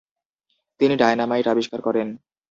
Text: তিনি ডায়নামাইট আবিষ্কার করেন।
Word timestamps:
তিনি 0.79 0.93
ডায়নামাইট 0.95 1.45
আবিষ্কার 1.47 1.79
করেন। 1.81 2.07